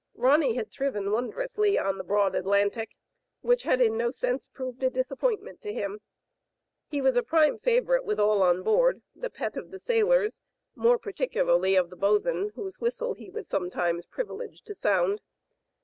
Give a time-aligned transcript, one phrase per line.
[0.15, 2.95] Ronny had thriven wondrously on the broad Atlantic,
[3.41, 6.01] which had in no sense proved a disap pointment to him.
[6.89, 10.41] He was a prime favorite with all on board, the pet of the sailors,
[10.73, 15.21] more particularly of the bos'n, whose whistle he was sometimes privileged to sound.